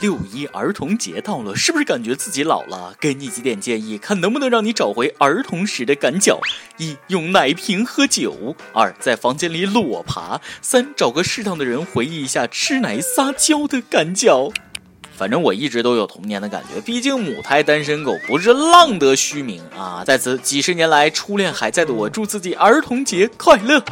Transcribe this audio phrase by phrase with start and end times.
[0.00, 2.94] 六一儿童节到了，是不是感觉自己老了？
[3.00, 6.38] 给你几点建议，看能不能让你找回儿童时的感脚：
[6.76, 14.52] 一、用奶瓶喝酒；二、在房间里裸爬；三、找个适当的人回忆一下吃奶撒娇的感脚。
[15.16, 20.04] 反正我一直都有童年的感觉，毕竟母胎单身狗不是浪得虚名啊！
[20.06, 23.82] 在此，几十年来初恋还在的我，祝自己儿童节快乐。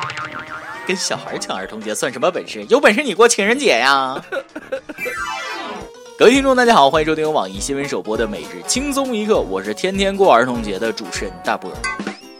[0.86, 2.64] 跟小孩抢儿童节算什么本事？
[2.68, 4.24] 有本事你过情人节呀！
[6.19, 11.70] 各位听众，大家好，欢迎收听由网易新闻首播的每日轻松一刻，我是天天过儿童节的主持人大波。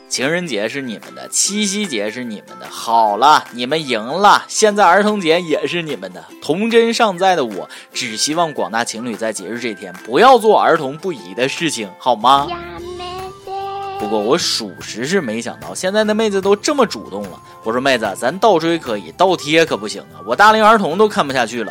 [0.09, 4.47] 情人节是你们的，七夕节是你们的，好了，你们赢了。
[4.49, 12.49] 现在儿童节也是你们的，童真尚在的我，只希望广大情侣在节日这天不要做儿童不宜的事情，好吗？
[13.99, 17.43] 不过我属实是没想到，现在的妹子都这么主动了。
[17.63, 20.24] 我说妹子，咱倒追可以，倒贴可不行啊！
[20.24, 21.71] 我大龄儿童都看不下去了。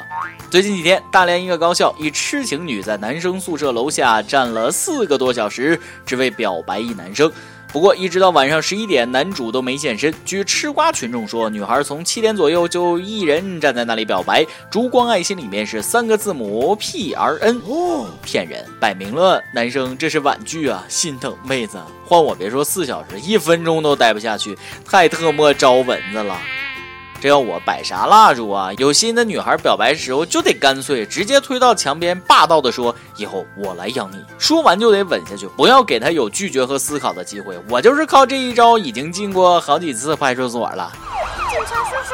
[0.55, 7.29] 最近几天，大连一个高校一痴情女在男生宿舍楼下站了四个多小时，只为表白一男生。
[7.73, 10.13] 不过，一直到晚上十一点，男主都没现身。
[10.23, 21.77] 据吃瓜群众说，女孩从七点左右就一人站在那里表白，烛光爱心里面是三个字母 P R N，哦，骗人，摆明了男生这是婉拒啊，心疼妹子。
[22.05, 26.39] 换我别说四小时，一分钟都待不下去，太特么招蚊子了。
[27.25, 28.71] 这要我摆啥蜡烛啊？
[28.77, 37.59] 有心的女孩表白时候就得干脆直接推到墙边，霸道的说：“以后我来养你。”说完就得吻下去，不要给他有拒绝和思考的机会。
[37.67, 40.91] 我就是靠这一招，已经进过好几次派出所了。
[41.49, 42.13] 警察叔叔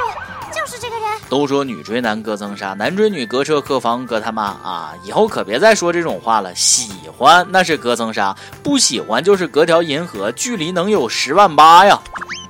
[0.50, 1.06] 就是这个人。
[1.28, 4.94] 都说女追男隔层纱，男追女隔车隔房隔他妈啊！
[5.04, 6.56] 以后可别再说这种话了。
[6.56, 12.00] 喜欢那是隔层纱，不喜欢就是隔条银河，距离能有十万八呀。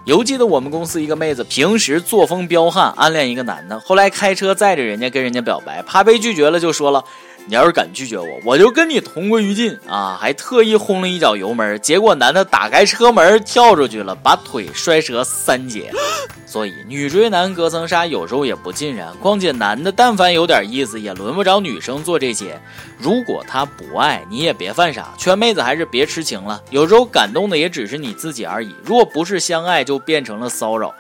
[0.06, 7.04] 犹记得我们公司一个妹子，平时作风彪悍，暗恋一个男的，后来开车载着人家跟人家表白，怕被拒绝了，就说了。
[7.48, 10.18] 你要是敢拒绝我，我就跟你同归于尽啊！
[10.20, 15.92] 还特意轰了一脚油门，结果男的打开车门跳出去了，把腿摔折三节。
[16.46, 19.14] 所以女追男隔层纱有时候也不尽然。
[19.18, 22.60] 况且男的但凡有点意思，也轮不着女生做这些。
[22.98, 26.62] 如果他不爱你，也别犯傻，劝妹子还是别痴情了。
[26.70, 28.74] 有时候感动的也只是你自己而已。
[28.84, 30.94] 如果不是相爱，就变成了骚扰。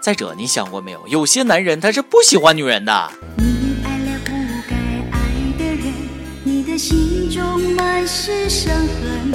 [0.00, 1.02] 再者，你想过没有？
[1.08, 3.10] 有些男人他是不喜欢女人的。
[8.06, 9.34] 是伤痕。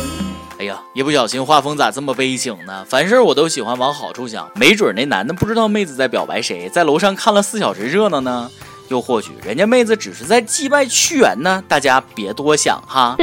[0.59, 2.85] 哎呀，一不小心画风咋这么悲情呢？
[2.87, 8.49] 凡事我都喜欢往好处想，没准那男的不知道妹子在表白谁，在楼上看了四小时热闹呢。
[8.87, 11.63] 又或许人家妹子只是在祭拜屈原呢。
[11.65, 13.15] 大家别多想哈。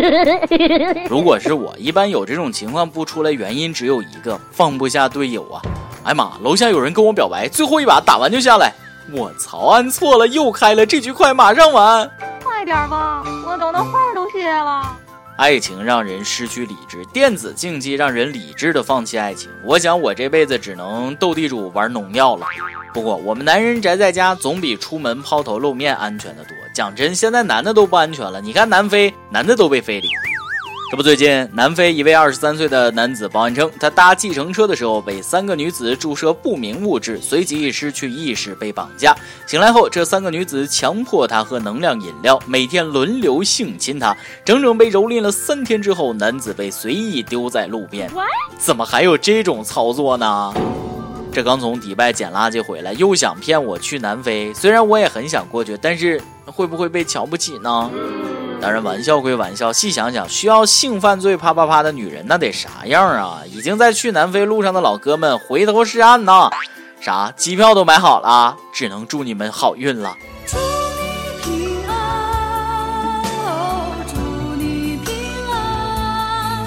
[1.11, 5.61] 如果是我，一般有这种情况不出来，原因只有一个，放不下队友啊。
[6.05, 8.73] 哎妈，楼下有人跟我表白，最后一把打完就下来。
[9.13, 12.11] 我操，按错了，又开了，这局快马上完。
[12.43, 14.97] 快点吧，我等的话都谢了。
[15.38, 19.49] 爱情让人失去理智，电子竞技让人理智的放弃爱情。
[19.65, 22.44] 我想我这辈子只能斗地主玩农药了。
[22.93, 26.56] 不过我们男人宅在家总比出门抛头露面安全的多。
[26.75, 28.41] 讲真，现在男的都不安全了。
[28.41, 30.09] 你看南非，男的都被非礼。
[30.91, 39.15] 这不，最近南非一位二十三岁的男子报案称，他搭计程车的时候被三个女子注射不明物质，随即失去意识被绑架。
[39.47, 44.16] 醒来后，这三个女子强迫他喝能量饮料，每天轮流性侵他，
[44.47, 48.10] 整整被蹂躏了三天之后，男子被随意丢在路边。
[48.56, 50.55] 怎么还有这种操作呢？
[51.31, 54.55] 这刚从迪拜捡垃圾回来，又想骗我去南非。
[54.55, 57.91] 虽然我也很想过去，但是会不会被瞧不起呢？
[58.61, 63.41] 当然，玩笑归玩笑，细想想，需要性犯罪啪啪啪的女人那得啥样啊？
[63.47, 66.51] 已经在去南非路上的老哥们，回头是岸呐！
[67.01, 67.33] 啥？
[67.37, 68.57] 机票都买好了？
[68.73, 70.17] 只能祝你们好运了。
[70.45, 73.23] 祝你平安，
[74.09, 74.17] 祝
[74.57, 75.15] 你平
[75.53, 76.67] 安。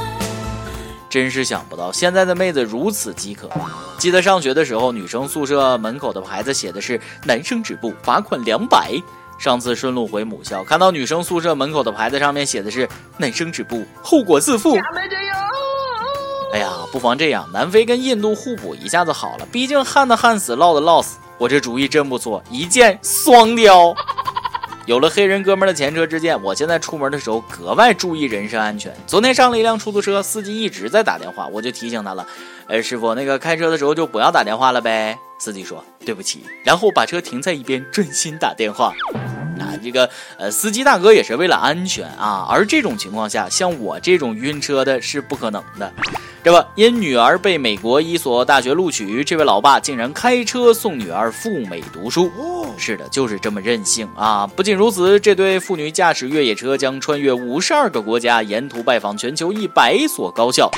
[1.09, 3.49] 真是想不到，现在的妹子如此饥渴。
[3.97, 8.93] 记得上学的时候，女生宿舍门口的牌子写的是“男生止步，罚款两百”。
[9.41, 14.77] 上次顺路回母校，看到女生宿舍门口的牌子上面写的是“男生止步，后果自负”。
[16.53, 19.47] 哎呀，不妨这样，南非跟印度互补一下子好了。
[19.51, 21.17] 毕竟旱的旱死，涝的涝死。
[21.39, 23.95] 我这主意真不错，一箭双雕。
[24.85, 28.95] 有了黑人哥们的前车之鉴，我现在出门的时候格外注意人身安全。
[29.07, 32.27] 昨天上了一辆出租车，司机一直在打电话，我就提醒他了
[32.69, 38.93] ：“哎，师傅，那个开车的时候就不要打电话了呗。”司机说：“对不起。”然后把车停在一边，专心打电话。
[39.59, 40.07] 啊，这个
[40.37, 42.45] 呃，司机大哥也是为了安全啊。
[42.47, 45.91] 而这种情况下，像我这种晕车的是不可能的。
[46.43, 52.31] 这不，因女儿被美国一所大学录取，这位老爸竟然开车送女儿赴美读书。
[52.77, 54.47] 是的，就是这么任性啊！
[54.55, 60.69] 不仅如此，这对父女驾驶越野车将穿越五十二个国家，沿途拜访全球一百所高校。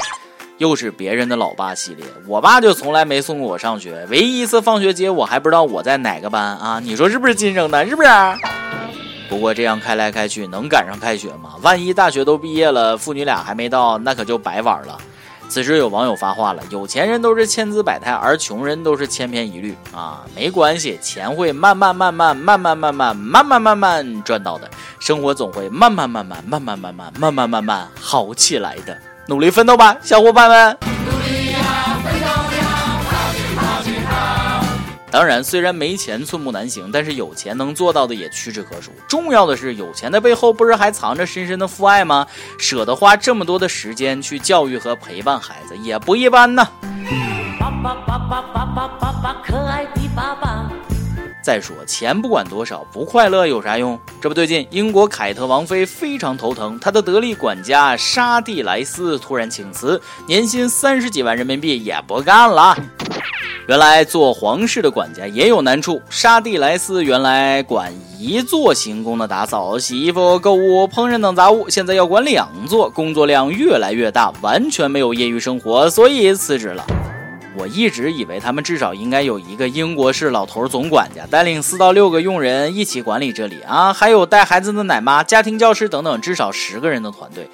[0.64, 6.80] 又是别人的老爸系列，我爸就从来没送过我上学，唯一一次放学接我还不知道我在哪个班啊！
[6.82, 7.86] 你说是不是亲生的？
[7.86, 8.08] 是不是？
[9.28, 11.56] 不过这样开来开去，能赶上开学吗？
[11.62, 14.98] 万一大学都毕业了，父女俩还没到，那可就白玩了。
[15.50, 20.24] 此时有网友发话了：有钱人都是千姿百态，而穷人都是千篇一律啊！
[20.34, 28.98] 没关系，钱会慢慢慢慢慢慢慢慢慢慢慢慢赚到的，生活总会慢慢慢慢慢慢慢慢慢慢慢慢好起来的。
[29.26, 30.78] 努力奋斗吧，小伙伴们！
[35.10, 38.92] 当然，虽然没钱寸步难行，但是有钱能做到的也屈指可数。
[39.08, 42.26] 重要的是，有钱的背后不是还藏着深深的父爱吗？
[42.58, 46.68] 舍得花这么多的时间去教育和陪伴孩子，也不一般呢。
[47.60, 50.73] 爸爸爸爸爸爸爸爸，可爱的爸爸。
[51.44, 54.00] 再说，钱不管多少，不快乐有啥用？
[54.22, 62.78] 这不对劲，英国凯特王妃非常头疼，她的得力管家沙蒂莱斯突然请辞，年薪三十几万人民币也不干了。
[63.68, 66.02] 原来做皇室的管家也有难处。
[66.10, 76.86] 沙蒂莱斯原来管一座行宫的打扫、洗衣服、购物、烹饪等杂物，现在要管两座，工作量越来越大，完全没有业余生活，所以辞职了。
[77.56, 87.48] 我一直以为他们至少应该有一个英国式老头总管家，带领四到六个佣人一起管理这里啊，还有带孩子的奶妈、家庭教师等等，至少十个人的团队。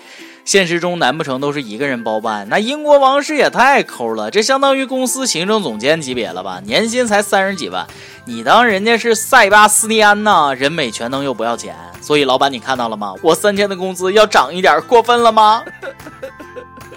[0.45, 2.47] 现实中，难不成都是一个人包办？
[2.49, 6.59] 那英国王室也太抠了，这相当于公司行政总监级别了吧？
[6.65, 7.85] 年薪才三十几万，
[8.25, 10.55] 你当人家是塞巴斯蒂安呢？
[10.55, 13.13] 人美全能又不要钱，所以老板你看到了吗？
[13.21, 15.63] 我三千的工资要涨一点，过分了吗？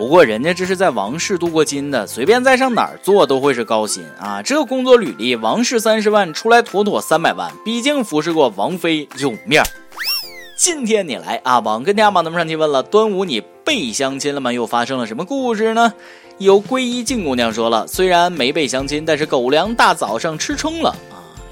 [0.03, 4.43] 不过人家这是在王室镀过金的，随便再上哪儿做都会是高薪啊！
[4.43, 9.67] 这工作履历，王室三十万出来妥妥三百万，毕竟服侍过王妃，有面儿。
[10.59, 14.53] 今天你来阿王跟天阿宝咱们上期问了，端午你被相亲了吗？
[14.53, 15.93] 又发生了什么故事呢？
[16.39, 20.97] 有皈依静姑娘说了，虽然没被相亲，但是狗粮大早上吃撑了！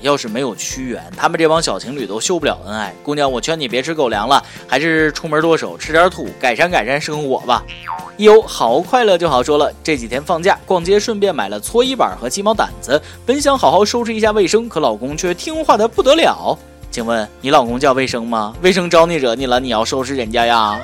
[0.01, 2.95] 要是没有屈原，他们这帮小情侣都秀不了恩爱。
[3.03, 7.63] 姑娘，我劝你别吃狗粮了，还是出门剁手吃点土，改善改善生活吧。
[8.17, 16.59] 有好快乐就好说了，这几天放假逛街，顺便买了搓衣板和鸡毛掸子，本想好好收拾一下卫生，可老公却听话的不得了。
[16.91, 18.55] 请问你老公叫卫生吗？
[18.63, 20.79] 卫生招你惹你了，你要收拾人家呀？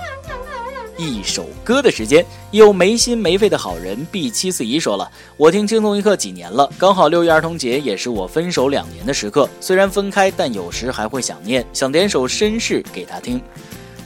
[0.98, 13.40] 一首歌的时间，有没心没肺的好人 B 七四一说了，我听轻松一刻几年了，刚好六一儿童节也是我分手两年的时刻，虽然分开，但有时还会想念，想点首绅士给他听。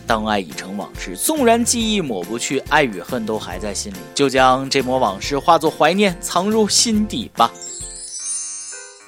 [0.07, 7.49] 当爱已成往事，纵然记忆抹不去，爱与恨都还在心里，就将这抹往事化作怀念，藏入心底吧。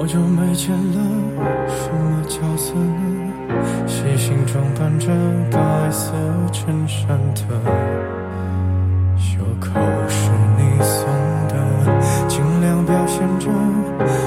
[0.00, 0.98] 好久没见了，
[1.68, 3.86] 什么角色呢？
[3.86, 5.08] 细心装扮着
[5.52, 6.14] 白色
[6.50, 7.42] 衬衫的，
[9.18, 9.78] 袖口
[10.08, 11.06] 是你送
[11.48, 11.54] 的，
[12.28, 13.50] 尽量表现着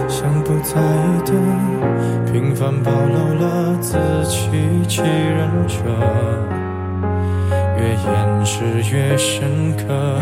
[0.07, 4.51] 像不在意的，平凡暴露了自欺
[4.87, 5.77] 欺人者。
[7.79, 8.63] 越掩饰
[8.95, 10.19] 越深刻。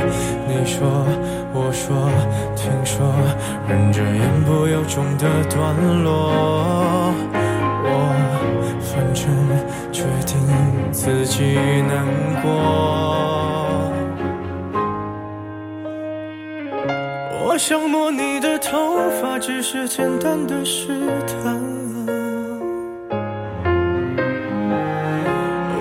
[0.48, 1.06] 你说，
[1.54, 2.10] 我说，
[2.56, 3.06] 听说，
[3.68, 7.14] 忍着言不由衷的段落。
[7.84, 7.90] 我
[8.80, 9.26] 反正
[9.92, 10.40] 决定
[10.94, 11.58] 自己
[11.90, 12.06] 难
[12.42, 12.50] 过。
[17.44, 20.88] 我想摸你的头发，只是简单的试
[21.28, 21.60] 探。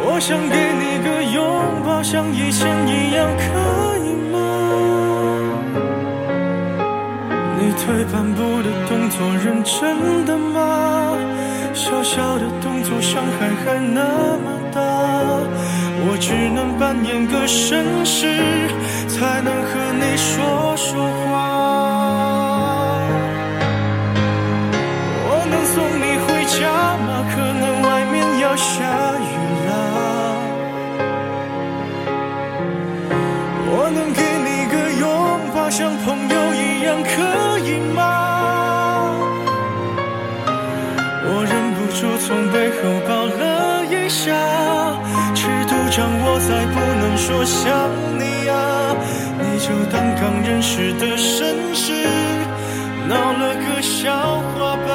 [0.04, 1.20] 我想给你个。
[1.32, 1.38] 拥
[1.86, 3.44] 抱像以前一样可
[3.98, 3.99] 以
[7.90, 11.18] 退半步的动作认真的吗？
[11.74, 14.04] 小小的动作伤害还那
[14.38, 14.80] 么大，
[16.06, 18.38] 我只能扮演个绅士，
[19.08, 21.29] 才能和你说说话。
[47.30, 47.72] 说想
[48.18, 48.96] 你啊，
[49.38, 51.92] 你就当刚认识的绅士，
[53.06, 54.88] 闹了个笑话吧。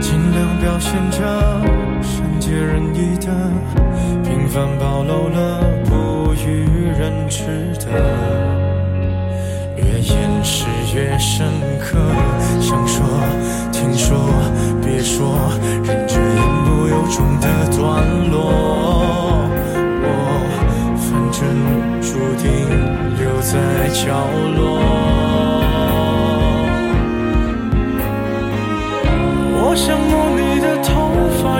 [0.00, 1.18] 尽量表现着
[2.00, 3.26] 善解人意的
[4.52, 6.66] 凡，暴露了不与
[6.98, 7.88] 人知的，
[9.78, 11.46] 越掩饰越深
[11.80, 11.98] 刻。
[12.60, 13.02] 想说，
[13.72, 14.14] 听说，
[14.84, 15.34] 别说，
[15.82, 18.36] 忍着言不由衷的段落。
[20.04, 20.06] 我
[20.98, 21.40] 反正
[22.02, 22.44] 注定
[23.16, 24.04] 留在角
[24.54, 24.61] 落。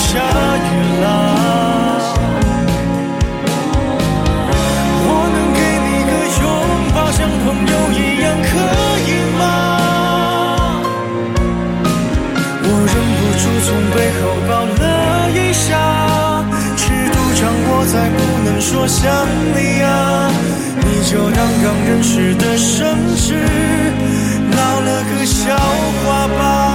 [0.00, 0.68] 下雨
[1.02, 1.04] 了，
[5.06, 6.44] 我能给你个拥
[6.94, 8.50] 抱，像朋友一样，可
[9.06, 9.40] 以吗？
[12.62, 14.82] 我忍不住从背后抱了
[15.30, 15.68] 一下，
[16.76, 18.98] 尺度掌握在不能说想
[19.54, 19.88] 你啊，
[20.80, 22.68] 你就当刚认识的绅
[23.16, 23.28] 士，
[24.50, 25.56] 闹了个笑
[26.04, 26.69] 话吧。